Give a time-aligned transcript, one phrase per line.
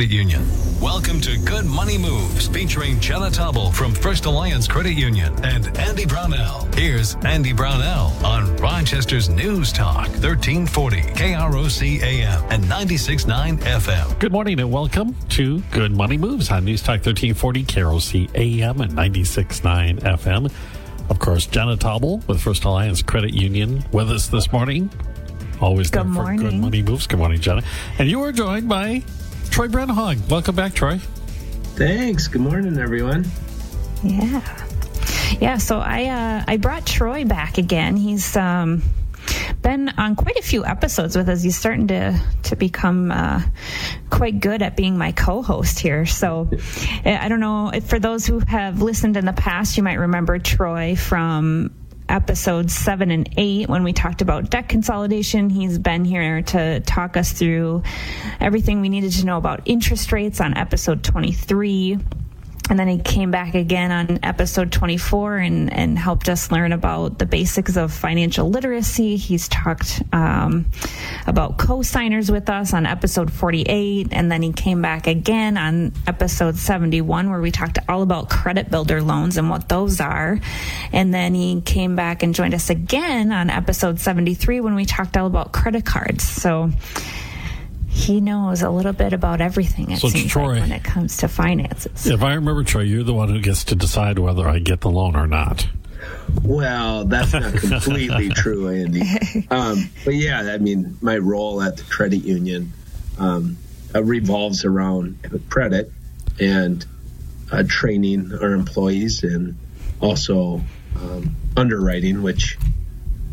[0.00, 0.46] Credit Union.
[0.80, 6.06] Welcome to Good Money Moves featuring Jenna Tobble from First Alliance Credit Union and Andy
[6.06, 6.66] Brownell.
[6.74, 14.18] Here's Andy Brownell on Rochester's News Talk 1340 KROC AM and 96.9 FM.
[14.18, 18.92] Good morning and welcome to Good Money Moves on News Talk 1340 KROC AM and
[18.92, 20.50] 96.9 FM.
[21.10, 24.88] Of course, Jenna Tobble with First Alliance Credit Union with us this morning.
[25.60, 26.54] Always Good there for Good.
[26.54, 27.06] Money Moves.
[27.06, 27.62] Good morning, Jenna.
[27.98, 29.02] And you are joined by
[29.50, 30.28] Troy Brenhog.
[30.30, 30.98] Welcome back, Troy.
[31.76, 32.28] Thanks.
[32.28, 33.26] Good morning, everyone.
[34.02, 34.40] Yeah.
[35.40, 37.96] Yeah, so I uh, I brought Troy back again.
[37.96, 38.82] He's um,
[39.62, 41.42] been on quite a few episodes with us.
[41.42, 43.42] He's starting to to become uh,
[44.10, 46.06] quite good at being my co-host here.
[46.06, 46.50] So
[47.04, 50.38] I don't know if for those who have listened in the past, you might remember
[50.38, 51.72] Troy from
[52.10, 55.48] episodes seven and eight when we talked about debt consolidation.
[55.48, 57.82] He's been here to talk us through
[58.40, 61.98] everything we needed to know about interest rates on episode 23.
[62.70, 67.18] And then he came back again on episode 24 and, and helped us learn about
[67.18, 69.16] the basics of financial literacy.
[69.16, 70.66] He's talked um,
[71.26, 74.08] about co-signers with us on episode 48.
[74.12, 78.70] And then he came back again on episode 71 where we talked all about credit
[78.70, 80.38] builder loans and what those are.
[80.92, 85.16] And then he came back and joined us again on episode 73 when we talked
[85.16, 86.22] all about credit cards.
[86.22, 86.70] So
[87.90, 91.16] he knows a little bit about everything, it So, seems Troy- like, when it comes
[91.18, 92.06] to finances.
[92.06, 94.90] If I remember, Troy, you're the one who gets to decide whether I get the
[94.90, 95.66] loan or not.
[96.42, 99.02] Well, that's not completely true, Andy.
[99.50, 102.72] Um, but yeah, I mean, my role at the credit union
[103.18, 103.58] um,
[103.94, 105.18] uh, revolves around
[105.50, 105.92] credit
[106.38, 106.86] and
[107.50, 109.58] uh, training our employees and
[110.00, 110.62] also
[110.96, 112.56] um, underwriting, which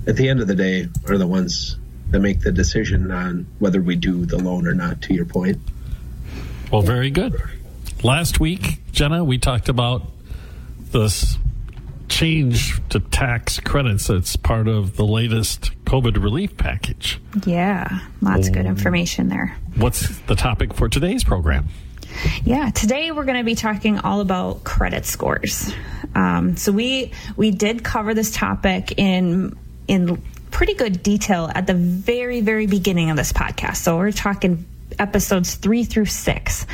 [0.08, 1.78] at the end of the day are the ones
[2.12, 5.60] that make the decision on whether we do the loan or not, to your point.
[6.72, 7.42] Well, very good.
[8.04, 10.04] Last week, Jenna, we talked about
[10.92, 11.38] this
[12.10, 17.20] change to tax credits that's part of the latest COVID relief package.
[17.46, 19.58] Yeah, lots of good information there.
[19.76, 21.68] What's the topic for today's program?
[22.44, 25.72] Yeah, today we're going to be talking all about credit scores.
[26.16, 29.58] Um, so we we did cover this topic in
[29.88, 30.22] in
[30.58, 33.76] pretty good detail at the very very beginning of this podcast.
[33.76, 34.66] So we're talking
[34.98, 36.66] episodes three through six.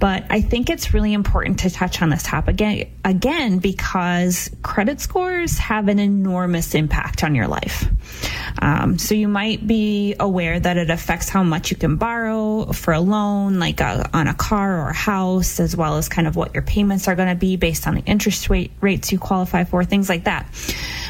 [0.00, 5.00] But I think it's really important to touch on this topic again, again because credit
[5.00, 7.86] scores have an enormous impact on your life.
[8.60, 12.94] Um, so you might be aware that it affects how much you can borrow for
[12.94, 16.34] a loan, like a, on a car or a house, as well as kind of
[16.34, 19.64] what your payments are going to be based on the interest rate rates you qualify
[19.64, 20.46] for, things like that.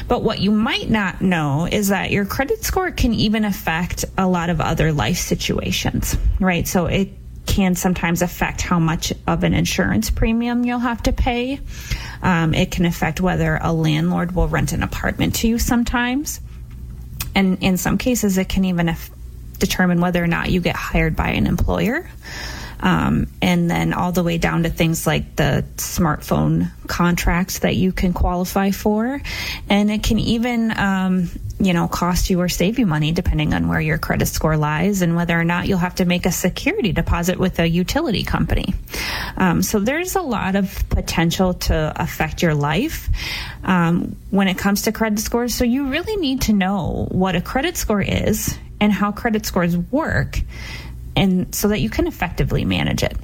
[0.07, 4.27] But what you might not know is that your credit score can even affect a
[4.27, 6.67] lot of other life situations, right?
[6.67, 7.09] So it
[7.45, 11.59] can sometimes affect how much of an insurance premium you'll have to pay.
[12.21, 16.39] Um, it can affect whether a landlord will rent an apartment to you sometimes.
[17.35, 18.95] And in some cases, it can even
[19.57, 22.09] determine whether or not you get hired by an employer.
[22.81, 27.91] Um, and then all the way down to things like the smartphone contracts that you
[27.91, 29.21] can qualify for.
[29.69, 33.67] And it can even, um, you know, cost you or save you money depending on
[33.67, 36.91] where your credit score lies and whether or not you'll have to make a security
[36.91, 38.73] deposit with a utility company.
[39.37, 43.09] Um, so there's a lot of potential to affect your life
[43.63, 45.53] um, when it comes to credit scores.
[45.53, 49.77] So you really need to know what a credit score is and how credit scores
[49.77, 50.41] work
[51.15, 53.17] and so that you can effectively manage it.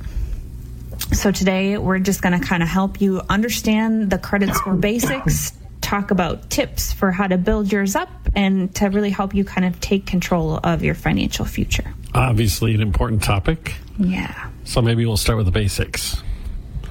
[1.14, 5.54] So today we're just going to kind of help you understand the credit score basics,
[5.82, 9.66] talk about tips for how to build yours up and to really help you kind
[9.66, 11.94] of take control of your financial future.
[12.14, 13.76] Obviously, an important topic.
[13.98, 14.50] Yeah.
[14.66, 16.22] So maybe we'll start with the basics.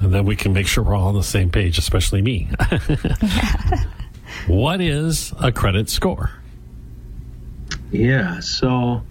[0.01, 2.49] And then we can make sure we're all on the same page, especially me.
[4.47, 6.31] what is a credit score?
[7.91, 9.03] Yeah, so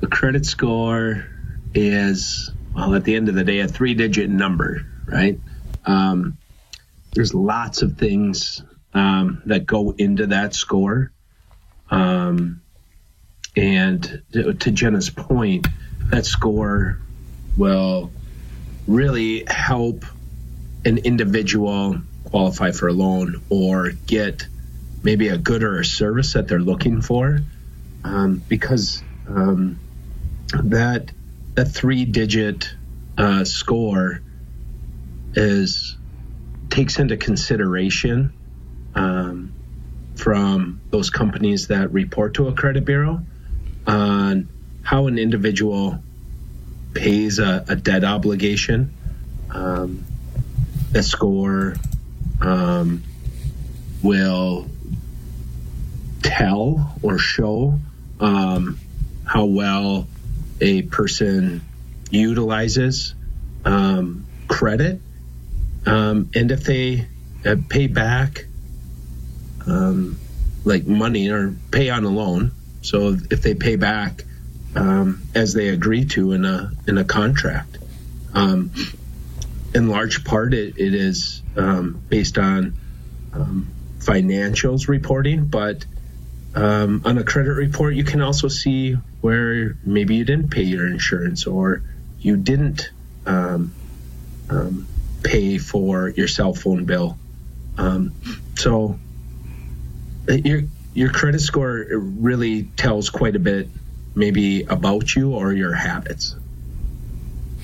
[0.00, 1.26] the credit score
[1.74, 5.38] is, well, at the end of the day, a three digit number, right?
[5.84, 6.38] Um,
[7.14, 8.62] there's lots of things
[8.94, 11.12] um, that go into that score.
[11.90, 12.62] Um,
[13.56, 15.66] and to, to Jenna's point,
[16.10, 16.98] that score
[17.56, 18.10] will
[18.86, 20.04] really help
[20.84, 24.46] an individual qualify for a loan or get
[25.02, 27.40] maybe a good or a service that they're looking for
[28.04, 29.78] um, because um,
[30.52, 31.10] that
[31.54, 32.74] that three digit
[33.18, 34.20] uh, score
[35.34, 35.96] is
[36.70, 38.32] takes into consideration
[38.94, 39.52] um,
[40.16, 43.20] from those companies that report to a credit bureau
[43.86, 44.48] on
[44.82, 46.02] how an individual
[46.94, 48.92] pays a, a debt obligation,
[49.50, 50.04] um,
[50.94, 51.76] a score
[52.40, 53.02] um,
[54.02, 54.68] will
[56.22, 57.78] tell or show
[58.20, 58.78] um,
[59.24, 60.06] how well
[60.60, 61.62] a person
[62.10, 63.14] utilizes
[63.64, 65.00] um, credit,
[65.86, 67.06] um, and if they
[67.44, 68.46] uh, pay back
[69.66, 70.18] um,
[70.64, 72.52] like money or pay on a loan.
[72.82, 74.24] So if they pay back
[74.74, 77.78] um, as they agree to in a in a contract,
[78.34, 78.72] um,
[79.74, 82.76] in large part it, it is um, based on
[84.00, 85.84] financials reporting, but
[86.54, 90.86] um, on a credit report you can also see where maybe you didn't pay your
[90.86, 91.82] insurance or
[92.18, 92.90] you didn't
[93.26, 93.72] um,
[94.48, 94.86] um,
[95.22, 97.18] pay for your cell phone bill.
[97.78, 98.12] Um,
[98.56, 98.98] so
[100.28, 100.62] uh, your
[100.92, 103.68] your credit score really tells quite a bit,
[104.14, 106.34] maybe about you or your habits.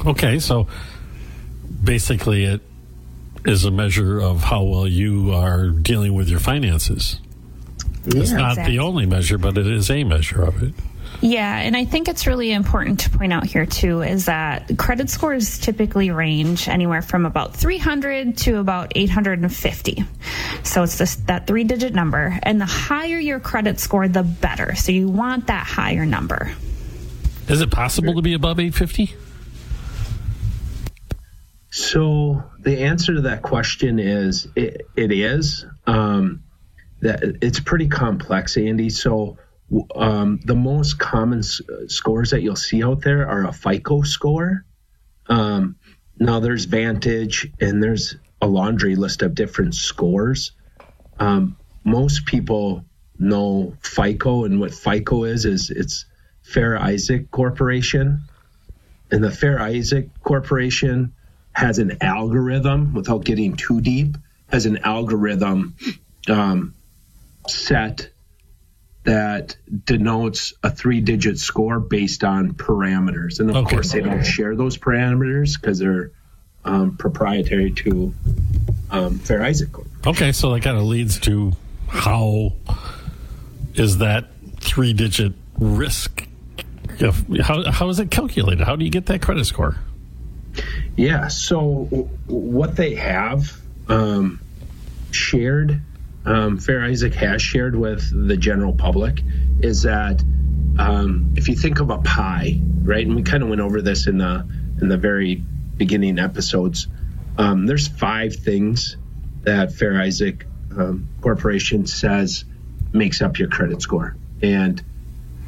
[0.04, 0.68] Okay, so
[1.82, 2.60] basically, it
[3.44, 7.20] is a measure of how well you are dealing with your finances.
[8.06, 8.76] It's not Exactly.
[8.76, 10.74] the only measure, but it is a measure of it.
[11.22, 15.08] Yeah, and I think it's really important to point out here too is that credit
[15.08, 20.04] scores typically range anywhere from about 300 to about 850.
[20.62, 24.74] So it's this that three-digit number, and the higher your credit score, the better.
[24.74, 26.52] So you want that higher number.
[27.48, 29.14] Is it possible to be above 850?
[31.70, 35.64] So the answer to that question is it, it is.
[35.86, 36.42] Um,
[37.00, 38.90] that it's pretty complex, Andy.
[38.90, 39.38] So
[39.94, 44.64] um, the most common s- scores that you'll see out there are a FICO score.
[45.28, 45.76] Um,
[46.18, 50.52] now there's Vantage and there's a laundry list of different scores.
[51.18, 52.84] Um, most people
[53.18, 56.04] know FICO, and what FICO is is it's
[56.42, 58.22] Fair Isaac Corporation,
[59.10, 61.14] and the Fair Isaac Corporation
[61.52, 62.94] has an algorithm.
[62.94, 64.16] Without getting too deep,
[64.50, 65.74] has an algorithm
[66.28, 66.74] um,
[67.50, 68.10] set
[69.04, 73.76] that denotes a three-digit score based on parameters, and of Okay.
[73.76, 76.10] course they don't share those parameters because they're
[76.64, 78.12] um, proprietary to
[78.90, 79.68] um, Fair Isaac
[80.06, 81.52] Okay, so that kind of leads to
[81.88, 82.52] how
[83.74, 84.26] is that
[84.58, 86.26] three digit risk?
[86.98, 88.64] If, how, how is it calculated?
[88.64, 89.76] How do you get that credit score?
[90.96, 91.28] Yeah.
[91.28, 93.56] So w- what they have
[93.88, 94.40] um,
[95.12, 95.80] shared,
[96.26, 99.22] um, Fair Isaac has shared with the general public,
[99.60, 100.22] is that
[100.78, 104.06] um, if you think of a pie, right, and we kind of went over this
[104.06, 104.48] in the
[104.80, 105.44] in the very
[105.76, 106.88] beginning episodes.
[107.38, 108.96] Um, there's five things
[109.42, 110.46] that Fair Isaac
[110.76, 112.44] um, Corporation says
[112.92, 114.82] makes up your credit score, and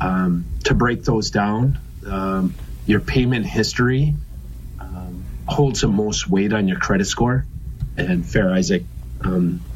[0.01, 2.55] um, to break those down, um,
[2.87, 4.15] your payment history
[5.49, 7.47] holds the most weight on your credit score,
[7.97, 8.85] and Fair Isaac
[9.23, 9.67] um,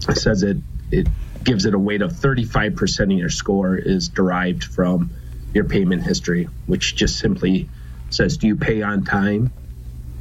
[0.00, 0.58] says it
[0.90, 1.06] it
[1.44, 5.10] gives it a weight of 35% of your score is derived from
[5.54, 7.68] your payment history, which just simply
[8.10, 9.52] says do you pay on time?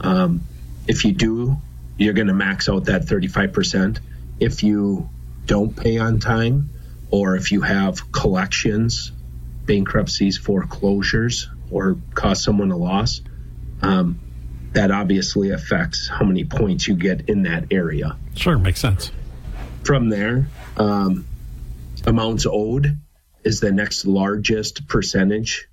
[0.01, 0.41] Um,
[0.87, 1.57] if you do,
[1.97, 3.99] you're going to max out that 35%.
[4.39, 5.09] If you
[5.45, 6.69] don't pay on time,
[7.11, 9.11] or if you have collections,
[9.65, 13.21] bankruptcies, foreclosures, or cause someone a loss,
[13.81, 14.19] um,
[14.73, 18.15] that obviously affects how many points you get in that area.
[18.35, 19.11] Sure, makes sense.
[19.89, 21.25] From there, um,
[22.05, 22.99] amounts owed
[23.43, 25.67] is the next largest percentage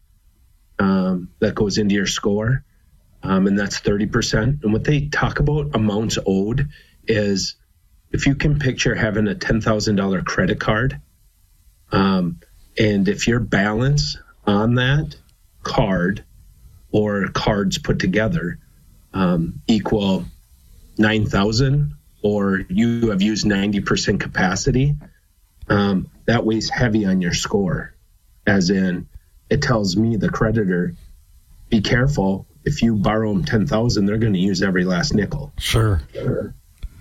[0.78, 2.64] um, that goes into your score,
[3.22, 4.62] um, and that's 30%.
[4.64, 6.70] And what they talk about amounts owed
[7.06, 7.56] is
[8.10, 10.98] if you can picture having a $10,000 credit card,
[11.92, 12.40] um,
[12.78, 15.14] and if your balance on that
[15.62, 16.24] card
[16.90, 18.60] or cards put together
[19.12, 20.24] um, equal
[20.96, 21.92] 9,000
[22.22, 24.94] or you have used 90% capacity,
[25.68, 27.94] um, that weighs heavy on your score.
[28.46, 29.08] As in,
[29.50, 30.94] it tells me, the creditor,
[31.68, 32.46] be careful.
[32.64, 35.52] If you borrow them 10,000, they're going to use every last nickel.
[35.58, 36.02] Sure.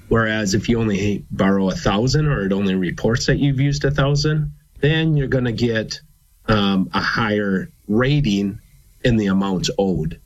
[0.07, 3.91] Whereas if you only borrow a thousand or it only reports that you've used a
[3.91, 6.00] thousand, then you're going to get
[6.48, 8.60] um, a higher rating
[9.03, 10.19] in the amounts owed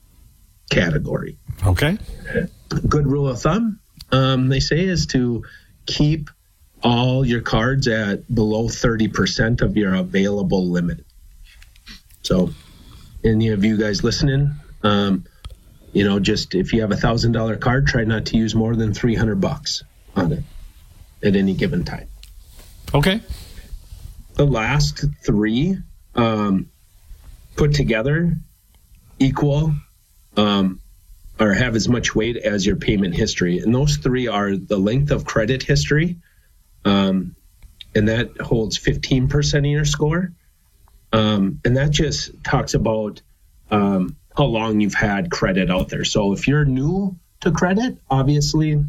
[0.69, 1.37] category.
[1.65, 1.97] Okay.
[2.87, 3.79] Good rule of thumb,
[4.11, 5.43] um, they say, is to
[5.85, 6.29] keep
[6.83, 11.05] all your cards at below 30% of your available limit.
[12.21, 12.51] So,
[13.23, 14.51] any of you guys listening,
[14.83, 15.25] um,
[15.93, 18.75] you know, just if you have a thousand dollar card, try not to use more
[18.75, 19.83] than 300 bucks
[20.15, 20.43] on it
[21.23, 22.07] at any given time.
[22.93, 23.21] Okay.
[24.35, 25.77] The last three
[26.15, 26.69] um,
[27.55, 28.37] put together
[29.19, 29.73] equal
[30.37, 30.79] um,
[31.39, 33.59] or have as much weight as your payment history.
[33.59, 36.17] And those three are the length of credit history,
[36.85, 37.35] um,
[37.95, 40.33] and that holds 15% of your score.
[41.11, 43.21] Um, and that just talks about
[43.71, 46.03] um, how long you've had credit out there.
[46.03, 48.83] So if you're new to credit, obviously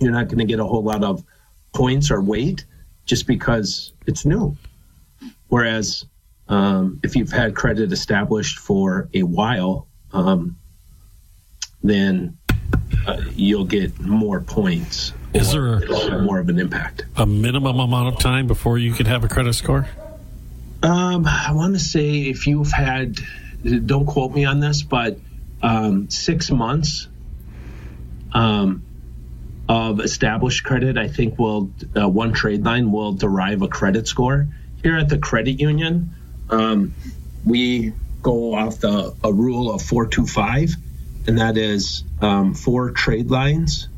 [0.00, 1.24] you're not going to get a whole lot of
[1.72, 2.64] points or weight
[3.04, 4.56] just because it's new.
[5.48, 6.06] Whereas
[6.48, 10.56] um, if you've had credit established for a while, um,
[11.82, 12.38] then
[13.06, 15.12] uh, you'll get more points.
[15.34, 17.04] Is there a, more of an impact?
[17.16, 19.88] A minimum amount of time before you could have a credit score?
[20.82, 23.18] Um, I want to say if you've had,
[23.62, 25.18] don't quote me on this, but
[25.62, 27.08] um, six months
[28.32, 28.84] um,
[29.68, 34.48] of established credit, I think will uh, one trade line will derive a credit score.
[34.82, 36.10] Here at the credit union,
[36.50, 36.94] um,
[37.44, 40.74] we go off the a rule of four two five
[41.26, 43.88] and that is um, four trade lines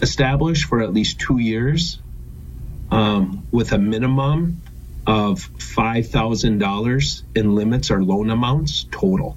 [0.00, 1.98] established for at least two years
[2.90, 4.60] um, with a minimum
[5.06, 9.36] of $5,000 in limits or loan amounts total.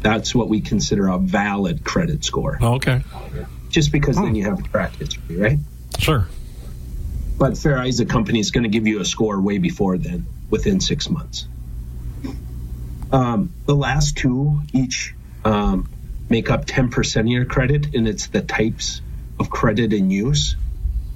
[0.00, 2.58] That's what we consider a valid credit score.
[2.60, 3.02] Oh, okay.
[3.70, 5.58] Just because then you have a track history, right?
[5.98, 6.26] Sure.
[7.38, 10.80] But Fair Isaac Company is going to give you a score way before then, within
[10.80, 11.46] six months.
[13.12, 15.88] Um, the last two each um,
[16.28, 19.00] make up 10% of your credit, and it's the types
[19.40, 20.56] of credit in use.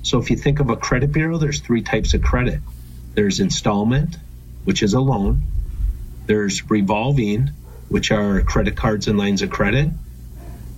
[0.02, 2.60] So if you think of a credit bureau, there's three types of credit.
[3.14, 4.16] There's installment,
[4.64, 5.42] which is a loan.
[6.26, 7.50] There's revolving,
[7.88, 9.90] which are credit cards and lines of credit.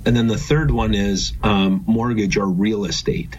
[0.07, 3.39] And then the third one is um, mortgage or real estate,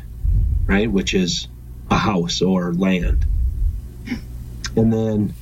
[0.66, 0.90] right?
[0.90, 1.48] Which is
[1.92, 3.25] a house or land.
[4.75, 5.34] And then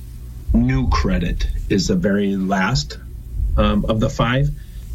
[0.52, 2.98] new credit is the very last
[3.56, 4.50] um, of the five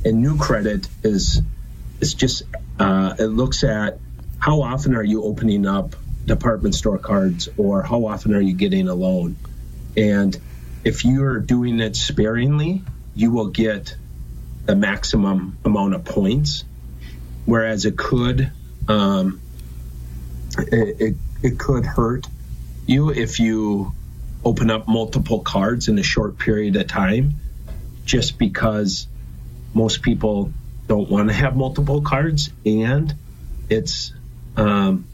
[0.05, 1.41] and new credit is
[1.99, 2.43] is just
[2.79, 3.99] uh, it looks at
[4.39, 8.87] how often are you opening up department store cards or how often are you getting
[8.87, 9.35] a loan?
[9.97, 10.37] And
[10.83, 12.83] if you're doing it sparingly
[13.15, 13.95] you will get
[14.65, 16.63] the maximum amount of points.
[17.45, 18.51] Whereas it could
[18.87, 19.41] um,
[20.57, 22.27] it, it, it could hurt
[22.85, 23.91] you if you
[24.43, 27.35] open up multiple cards in a short period of time
[28.05, 29.07] just because
[29.73, 30.51] most people
[30.87, 33.13] don't want to have multiple cards, and
[33.69, 34.13] it's
[34.57, 35.07] um,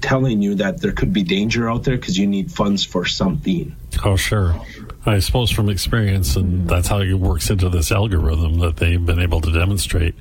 [0.00, 3.76] telling you that there could be danger out there because you need funds for something.
[4.04, 4.60] Oh, sure.
[5.04, 9.20] I suppose from experience, and that's how it works into this algorithm that they've been
[9.20, 10.14] able to demonstrate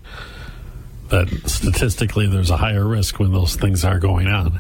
[1.10, 4.60] that statistically there's a higher risk when those things are going on.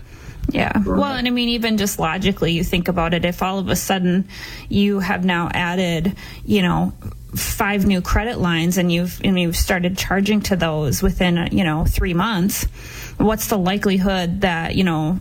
[0.49, 0.71] Yeah.
[0.85, 3.25] Well, and I mean, even just logically, you think about it.
[3.25, 4.29] If all of a sudden
[4.69, 6.15] you have now added,
[6.45, 6.93] you know,
[7.35, 11.83] five new credit lines and you've and you've started charging to those within you know
[11.85, 12.63] three months
[13.17, 15.19] what's the likelihood that you know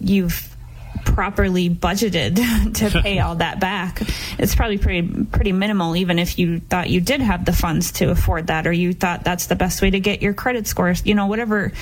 [0.00, 0.56] you've
[1.04, 2.36] properly budgeted
[2.74, 4.02] to pay all that back?
[4.38, 8.10] It's probably pretty pretty minimal even if you thought you did have the funds to
[8.10, 11.14] afford that or you thought that's the best way to get your credit scores you
[11.14, 11.72] know whatever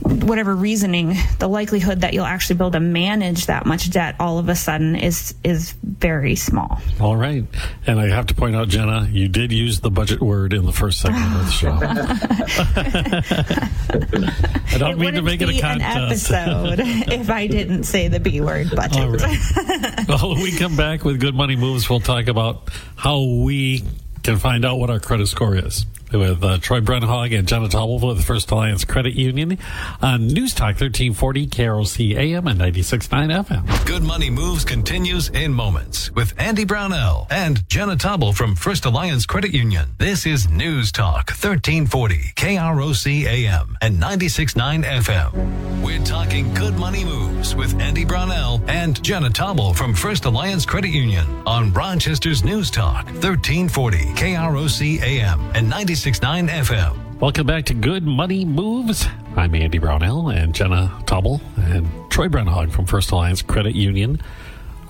[0.00, 4.38] whatever reasoning, the likelihood that you'll actually be able to manage that much debt all
[4.38, 6.80] of a sudden is is very small.
[7.00, 7.44] All right,
[7.86, 10.72] and I have to point out, Jenna, you did use the budget word in the
[10.72, 11.70] first segment of the show.
[14.74, 16.30] I don't it mean to make it a contest.
[16.30, 16.80] An episode
[17.12, 18.98] if I didn't say the B word budget.
[18.98, 20.08] All right.
[20.08, 23.84] well, when we come back with good money moves, we'll talk about how we
[24.22, 27.98] can find out what our credit score is with uh, Troy Brenhog and Jenna Tobble
[27.98, 29.58] with First Alliance Credit Union
[30.00, 33.86] on News Talk 1340 KROC AM and 96.9 FM.
[33.86, 39.26] Good Money Moves continues in moments with Andy Brownell and Jenna Tobble from First Alliance
[39.26, 39.88] Credit Union.
[39.98, 45.82] This is News Talk 1340 KROC AM and 96.9 FM.
[45.82, 50.90] We're talking Good Money Moves with Andy Brownell and Jenna Tobble from First Alliance Credit
[50.90, 57.20] Union on Rochester's News Talk 1340 KROC AM and 96 96.9 FM.
[57.20, 59.06] Welcome back to Good Money Moves.
[59.34, 64.20] I'm Andy Brownell and Jenna Tobble and Troy Brenhog from First Alliance Credit Union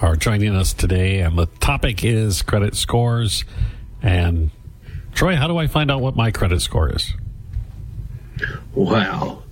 [0.00, 1.20] are joining us today.
[1.20, 3.44] And the topic is credit scores.
[4.02, 4.50] And
[5.14, 7.12] Troy, how do I find out what my credit score is?
[8.74, 9.44] Wow.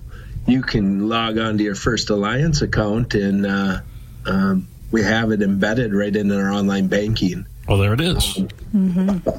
[0.47, 3.79] You can log on to your First Alliance account and uh,
[4.25, 7.45] um, we have it embedded right in our online banking.
[7.65, 8.39] Well, there it is.
[8.75, 9.29] Mm-hmm.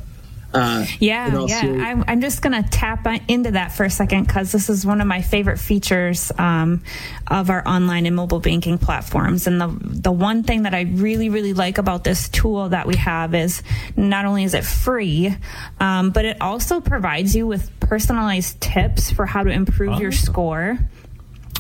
[0.54, 1.60] Uh, yeah, yeah.
[1.60, 5.00] I'm, I'm, just going to tap into that for a second because this is one
[5.00, 6.82] of my favorite features um,
[7.26, 9.46] of our online and mobile banking platforms.
[9.46, 12.96] And the the one thing that I really really like about this tool that we
[12.96, 13.62] have is
[13.96, 15.36] not only is it free,
[15.80, 20.78] um, but it also provides you with personalized tips for how to improve your score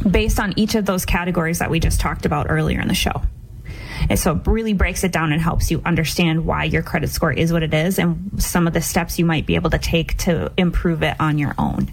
[0.08, 3.22] based on each of those categories that we just talked about earlier in the show.
[4.08, 7.32] And so it really breaks it down and helps you understand why your credit score
[7.32, 10.16] is what it is and some of the steps you might be able to take
[10.18, 11.92] to improve it on your own.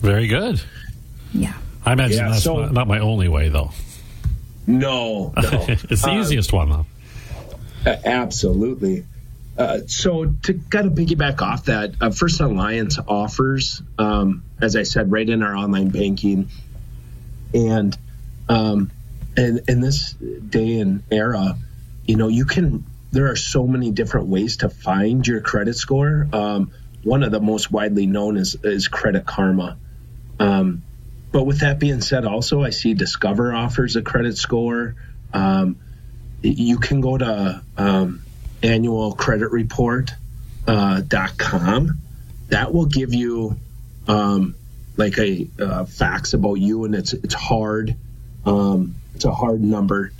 [0.00, 0.62] Very good.
[1.32, 1.54] Yeah.
[1.84, 3.70] I imagine yeah, that's so, not, not, my only way, though.
[4.66, 5.32] No.
[5.36, 5.64] no.
[5.68, 6.86] it's the uh, easiest one, though.
[7.86, 9.06] Absolutely.
[9.56, 14.84] Uh, so to kind of piggyback off that, uh, First Alliance offers, um, as I
[14.84, 16.48] said, right in our online banking,
[17.52, 17.96] and
[18.48, 18.90] um,
[19.38, 21.56] and in this day and era,
[22.04, 22.84] you know, you can.
[23.10, 26.28] There are so many different ways to find your credit score.
[26.30, 26.72] Um,
[27.04, 29.78] one of the most widely known is is Credit Karma.
[30.40, 30.82] Um,
[31.30, 34.96] but with that being said, also I see Discover offers a credit score.
[35.32, 35.76] Um,
[36.42, 38.22] you can go to um,
[38.62, 40.16] annualcreditreport.com.
[40.66, 41.00] Uh,
[42.48, 43.56] that will give you
[44.08, 44.54] um,
[44.96, 47.94] like a uh, facts about you, and it's it's hard.
[48.44, 50.12] Um, it's a hard number.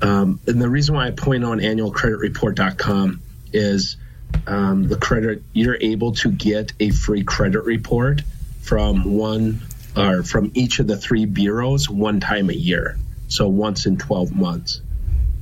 [0.00, 3.96] Um, and the reason why I point on annualcreditreport.com is
[4.44, 8.22] um, the credit you're able to get a free credit report
[8.60, 9.60] from one
[9.96, 14.34] or from each of the three bureaus one time a year, so once in 12
[14.34, 14.80] months.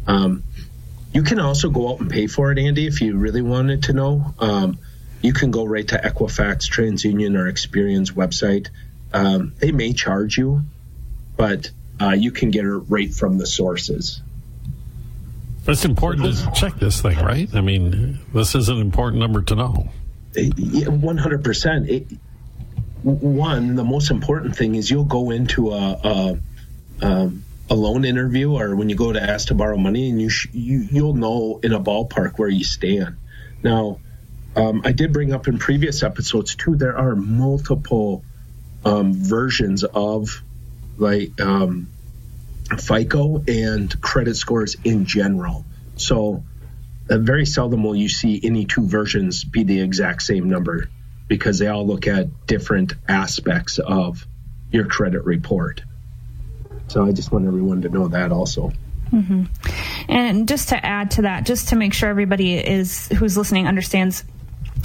[0.07, 0.43] Um,
[1.14, 3.95] you can also go out and pay for it, Andy, if you really wanted to
[3.95, 4.35] know.
[4.38, 4.79] Um,
[5.23, 8.69] you can go right to Equifax, TransUnion, or Experian's website.
[9.14, 10.61] Um, they may charge you,
[11.38, 14.23] but uh, you can get it right from the sources.
[15.66, 17.49] It's important to check this thing, right?
[17.54, 19.90] I mean, this is an important number to know.
[20.35, 21.88] One hundred percent.
[23.02, 26.38] One, the most important thing is you'll go into a, a,
[27.02, 30.28] um, a loan interview or when you go to ask to borrow money, and you,
[30.28, 33.16] sh- you you'll know in a ballpark where you stand.
[33.62, 34.00] Now,
[34.57, 36.76] um, I did bring up in previous episodes too.
[36.76, 38.25] There are multiple
[38.85, 40.42] um, versions of
[40.97, 41.88] like um,
[42.78, 45.64] FICO and credit scores in general.
[45.96, 46.44] So
[47.09, 50.88] uh, very seldom will you see any two versions be the exact same number
[51.28, 54.26] because they all look at different aspects of
[54.72, 55.83] your credit report.
[56.88, 58.72] So I just want everyone to know that also.
[59.12, 59.44] Mm-hmm.
[60.09, 64.24] And just to add to that, just to make sure everybody is who's listening understands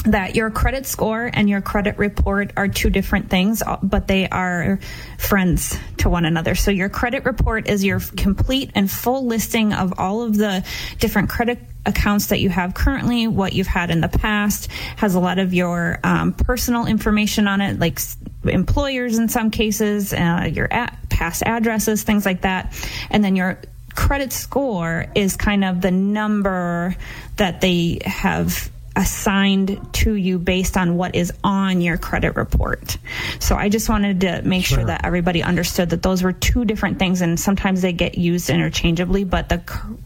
[0.05, 4.79] that your credit score and your credit report are two different things, but they are
[5.17, 6.55] friends to one another.
[6.55, 10.63] So your credit report is your complete and full listing of all of the
[10.99, 15.19] different credit accounts that you have currently, what you've had in the past, has a
[15.19, 17.99] lot of your um, personal information on it, like
[18.43, 20.67] employers in some cases, uh, your
[21.09, 22.73] past addresses, things like that.
[23.09, 23.59] And then your
[23.95, 26.95] credit score is kind of the number
[27.37, 32.97] that they have assigned to you based on what is on your credit report.
[33.39, 34.85] So I just wanted to make sure, sure.
[34.85, 39.23] that everybody understood that those were two different things and sometimes they get used interchangeably,
[39.23, 39.61] but the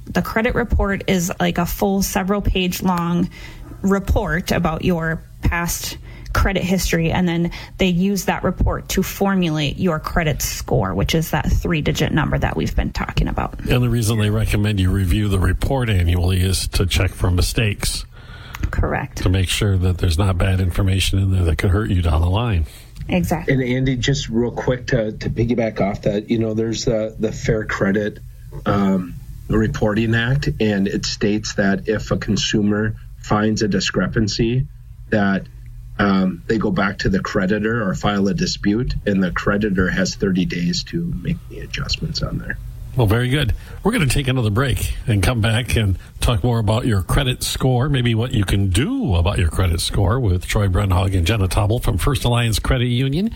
[0.05, 3.29] the credit report is like a full several page long
[3.81, 5.97] report about your past
[6.33, 11.31] credit history and then they use that report to formulate your credit score which is
[11.31, 13.59] that three digit number that we've been talking about.
[13.67, 18.05] And the reason they recommend you review the report annually is to check for mistakes
[18.71, 19.17] Correct.
[19.19, 22.21] To make sure that there's not bad information in there that could hurt you down
[22.21, 22.65] the line.
[23.07, 23.53] Exactly.
[23.53, 27.31] And Andy, just real quick to, to piggyback off that, you know, there's the, the
[27.31, 28.19] Fair Credit
[28.65, 29.15] um,
[29.47, 34.67] Reporting Act, and it states that if a consumer finds a discrepancy,
[35.09, 35.47] that
[35.97, 40.15] um, they go back to the creditor or file a dispute, and the creditor has
[40.15, 42.57] 30 days to make the adjustments on there.
[42.99, 43.55] Well, very good.
[43.81, 47.43] We're going to take another break and come back and talk more about your credit
[47.43, 51.47] score, maybe what you can do about your credit score with Troy Brunhog and Jenna
[51.47, 53.33] Tobble from First Alliance Credit Union.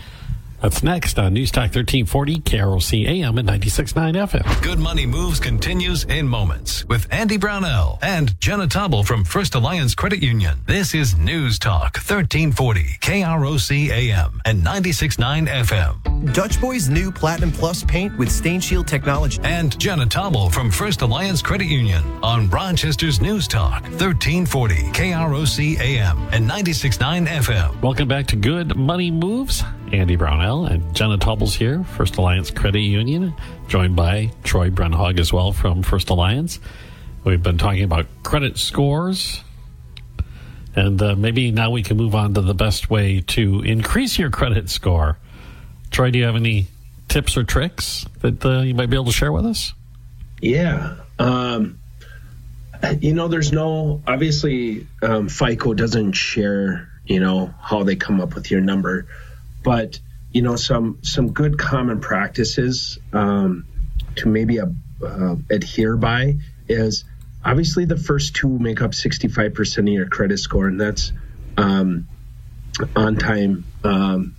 [0.64, 4.62] That's next on News Talk 1340, KROC AM at 96.9 FM.
[4.62, 9.94] Good Money Moves continues in moments with Andy Brownell and Jenna Tobble from First Alliance
[9.94, 10.56] Credit Union.
[10.64, 16.32] This is News Talk 1340, KROC AM and 96.9 FM.
[16.32, 19.38] Dutch Boy's new Platinum Plus paint with stain shield technology.
[19.44, 26.16] And Jenna Tobble from First Alliance Credit Union on Rochester's News Talk 1340, KROC AM
[26.32, 27.82] and 96.9 FM.
[27.82, 29.62] Welcome back to Good Money Moves.
[29.92, 33.34] Andy Brownell and Jenna Tobble's here, First Alliance Credit Union,
[33.68, 36.58] joined by Troy Brunhog as well from First Alliance.
[37.24, 39.42] We've been talking about credit scores
[40.76, 44.30] And uh, maybe now we can move on to the best way to increase your
[44.30, 45.18] credit score.
[45.90, 46.66] Troy, do you have any
[47.08, 49.72] tips or tricks that uh, you might be able to share with us?
[50.40, 50.96] Yeah.
[51.18, 51.78] Um,
[53.00, 58.34] you know, there's no, obviously, um, FICO doesn't share, you know, how they come up
[58.34, 59.06] with your number,
[59.64, 59.98] but,
[60.30, 63.66] you know, some, some good common practices um,
[64.16, 64.66] to maybe uh,
[65.04, 66.36] uh, adhere by
[66.68, 67.04] is
[67.44, 71.12] obviously the first two make up 65% of your credit score, and that's
[71.56, 72.06] um,
[72.94, 74.36] on time um,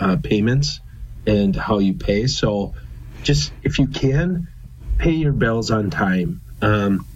[0.00, 0.80] uh, payments
[1.26, 2.26] and how you pay.
[2.26, 2.74] So
[3.22, 4.48] just if you can,
[4.96, 6.40] pay your bills on time.
[6.62, 7.06] Um,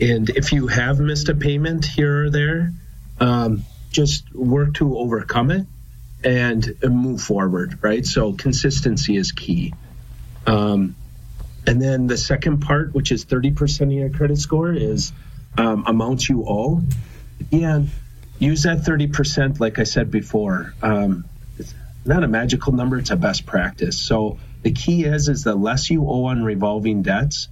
[0.00, 2.72] and if you have missed a payment here or there,
[3.20, 5.66] um, just work to overcome it
[6.24, 8.04] and, and, move forward, right?
[8.04, 9.74] So consistency is key.
[10.46, 10.94] Um,
[11.66, 15.12] and then the second part, which is 30% of your credit score, is
[15.56, 16.82] um, amounts you owe.
[17.40, 17.90] Again,
[18.38, 20.74] use that 30%, like I said before.
[20.82, 21.24] Um,
[21.58, 23.98] it's not a magical number, it's a best practice.
[23.98, 27.48] So the key is, is the less you owe on revolving debts,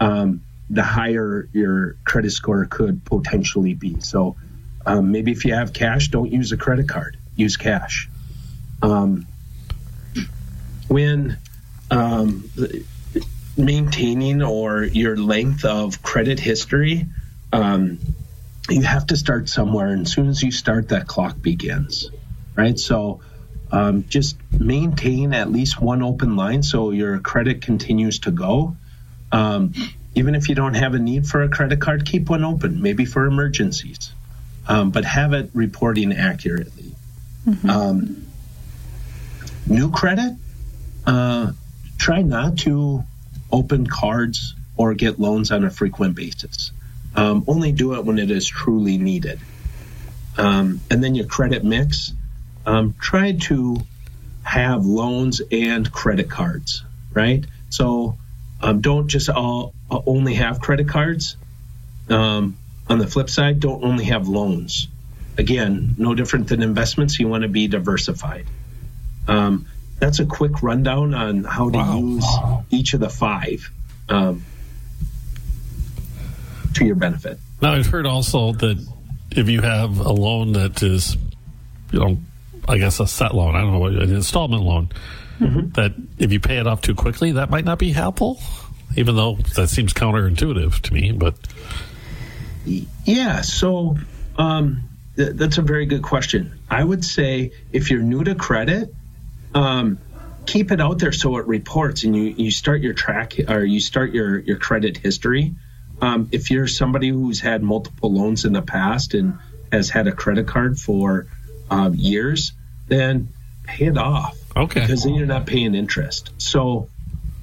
[0.00, 4.00] um, the higher your credit score could potentially be.
[4.00, 4.36] So
[4.86, 8.08] um, maybe if you have cash, don't use a credit card, use cash.
[8.82, 9.26] Um,
[10.88, 11.38] when
[11.90, 12.50] um,
[13.56, 17.06] maintaining or your length of credit history,
[17.52, 17.98] um,
[18.68, 19.88] you have to start somewhere.
[19.88, 22.10] And as soon as you start, that clock begins,
[22.56, 22.78] right?
[22.78, 23.20] So
[23.70, 28.76] um, just maintain at least one open line so your credit continues to go.
[29.32, 29.74] Um,
[30.14, 33.04] even if you don't have a need for a credit card, keep one open, maybe
[33.04, 34.12] for emergencies,
[34.68, 36.83] um, but have it reporting accurately.
[37.46, 37.70] Mm-hmm.
[37.70, 38.26] Um,
[39.66, 40.36] new credit,
[41.06, 41.52] uh,
[41.98, 43.04] try not to
[43.52, 46.72] open cards or get loans on a frequent basis.
[47.14, 49.38] Um, only do it when it is truly needed.
[50.36, 52.12] Um, and then your credit mix,
[52.66, 53.76] um, try to
[54.42, 57.44] have loans and credit cards, right?
[57.70, 58.18] So
[58.60, 61.36] um, don't just all, uh, only have credit cards.
[62.08, 62.56] Um,
[62.88, 64.88] on the flip side, don't only have loans.
[65.36, 67.18] Again, no different than investments.
[67.18, 68.46] You want to be diversified.
[69.26, 69.66] Um,
[69.98, 71.98] that's a quick rundown on how to wow.
[71.98, 72.26] use
[72.70, 73.70] each of the five
[74.08, 74.44] um,
[76.74, 77.38] to your benefit.
[77.62, 78.86] Now, I've heard also that
[79.30, 81.16] if you have a loan that is,
[81.90, 82.18] you know,
[82.68, 84.88] I guess a set loan, I don't know, an installment loan,
[85.38, 85.70] mm-hmm.
[85.70, 88.40] that if you pay it off too quickly, that might not be helpful,
[88.96, 91.12] even though that seems counterintuitive to me.
[91.12, 91.34] But
[92.64, 93.98] yeah, so
[94.36, 94.82] um,
[95.16, 96.58] th- that's a very good question.
[96.70, 98.94] I would say if you're new to credit,
[99.54, 99.98] um,
[100.46, 103.80] keep it out there so it reports and you, you start your track or you
[103.80, 105.54] start your, your credit history.
[106.00, 109.38] Um, if you're somebody who's had multiple loans in the past and
[109.72, 111.26] has had a credit card for
[111.70, 112.52] um, years,
[112.88, 113.28] then
[113.62, 114.36] pay it off.
[114.56, 114.80] Okay.
[114.80, 116.30] Because then you're not paying interest.
[116.38, 116.88] So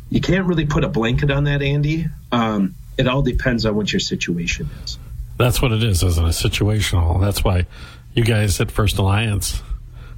[0.10, 2.08] you can't really put a blanket on that, Andy.
[2.32, 4.98] Um, it all depends on what your situation is.
[5.42, 6.30] That's what it is, isn't it?
[6.30, 7.20] Situational.
[7.20, 7.66] That's why
[8.14, 9.62] you guys at First Alliance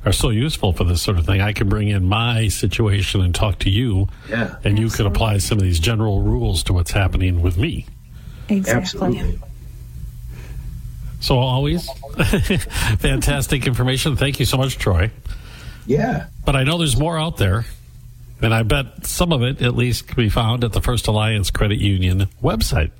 [0.05, 1.39] are so useful for this sort of thing.
[1.39, 5.37] I can bring in my situation and talk to you, yeah, and you could apply
[5.37, 7.85] some of these general rules to what's happening with me.
[8.49, 8.81] Exactly.
[8.81, 9.39] Absolutely.
[11.21, 11.89] So always
[12.97, 14.17] fantastic information.
[14.17, 15.09] Thank you so much, Troy.
[15.85, 16.27] Yeah.
[16.45, 17.65] But I know there's more out there.
[18.41, 21.49] And I bet some of it at least can be found at the First Alliance
[21.49, 22.91] Credit Union website.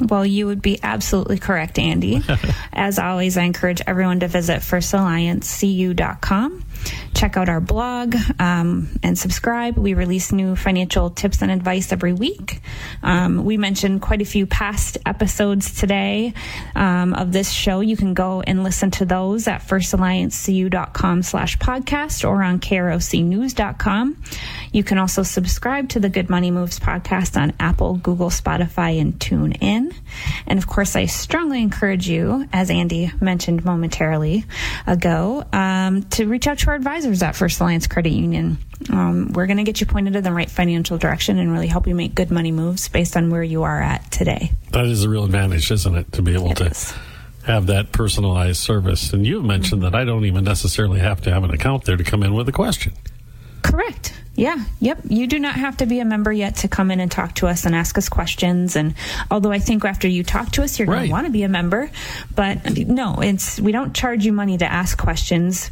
[0.00, 2.22] Well, you would be absolutely correct, Andy.
[2.72, 6.64] As always, I encourage everyone to visit firstalliancecu.com
[7.14, 9.76] check out our blog um, and subscribe.
[9.76, 12.60] We release new financial tips and advice every week.
[13.02, 16.34] Um, we mentioned quite a few past episodes today
[16.74, 17.80] um, of this show.
[17.80, 24.22] You can go and listen to those at firstalliancecu.com slash podcast or on krocnews.com.
[24.72, 29.18] You can also subscribe to the Good Money Moves podcast on Apple, Google, Spotify, and
[29.20, 29.92] tune in.
[30.46, 34.44] And of course, I strongly encourage you, as Andy mentioned momentarily
[34.86, 38.58] ago, um, to reach out to our advisors at First Alliance Credit Union.
[38.90, 41.86] Um, we're going to get you pointed in the right financial direction and really help
[41.88, 44.52] you make good money moves based on where you are at today.
[44.70, 46.94] That is a real advantage, isn't it, to be able it to is.
[47.44, 49.12] have that personalized service?
[49.12, 49.92] And you've mentioned mm-hmm.
[49.92, 52.48] that I don't even necessarily have to have an account there to come in with
[52.48, 52.92] a question.
[53.62, 54.12] Correct.
[54.36, 54.62] Yeah.
[54.80, 55.00] Yep.
[55.08, 57.46] You do not have to be a member yet to come in and talk to
[57.46, 58.76] us and ask us questions.
[58.76, 58.94] And
[59.30, 60.98] although I think after you talk to us, you're right.
[60.98, 61.90] going to want to be a member.
[62.34, 65.70] But no, it's we don't charge you money to ask questions.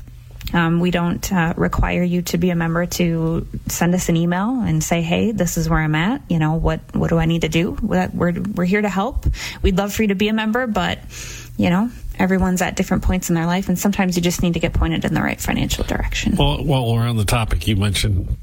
[0.52, 4.60] Um, we don't uh, require you to be a member to send us an email
[4.60, 6.22] and say, "Hey, this is where I'm at.
[6.28, 9.26] You know, what what do I need to do?" We're we're here to help.
[9.62, 10.98] We'd love for you to be a member, but
[11.56, 14.60] you know, everyone's at different points in their life, and sometimes you just need to
[14.60, 16.36] get pointed in the right financial direction.
[16.36, 18.36] Well, while we're on the topic, you mentioned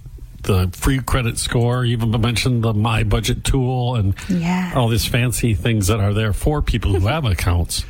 [0.43, 1.85] the free credit score.
[1.85, 4.73] You even mentioned the My Budget tool and Yeah.
[4.75, 7.85] all these fancy things that are there for people who have accounts.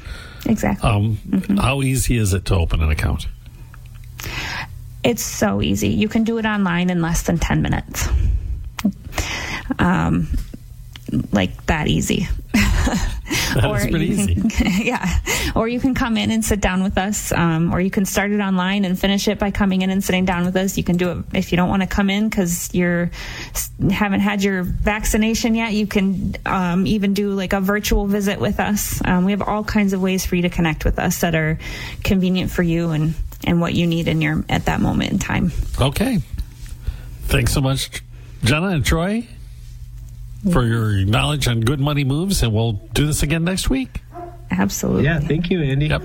[0.46, 0.90] Exactly.
[0.90, 1.18] Um,
[1.60, 3.28] How easy is it to open an account?
[5.04, 5.90] It's so easy.
[5.90, 8.08] You can do it online in less than 10 minutes.
[9.80, 10.28] Um,
[11.32, 12.28] like that easy.
[13.54, 14.36] That is pretty easy.
[14.36, 15.20] Can, yeah.
[15.56, 18.32] Or you can come in and sit down with us, um, or you can start
[18.32, 20.78] it online and finish it by coming in and sitting down with us.
[20.78, 23.12] You can do it if you don't want to come in because you're
[23.92, 25.74] haven't had your vaccination yet.
[25.74, 29.02] You can um, even do like a virtual visit with us.
[29.06, 31.60] Um, we have all kinds of ways for you to connect with us that are
[32.04, 33.14] convenient for you and
[33.46, 35.52] and what you need in your at that moment in time.
[35.80, 36.20] Okay.
[37.24, 38.04] Thanks so much,
[38.44, 39.28] Jenna and Troy,
[40.52, 44.02] for your knowledge on good money moves, and we'll do this again next week.
[44.52, 45.06] Absolutely.
[45.06, 45.88] Yeah, thank you, Andy.
[45.88, 46.04] Yep.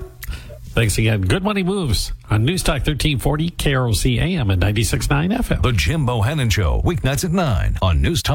[0.77, 1.22] Thanks again.
[1.22, 5.62] Good money moves on News Talk 1340, KROC AM and 96.9 FM.
[5.62, 8.25] The Jim Bohannon Show, weeknights at 9 on News Talk.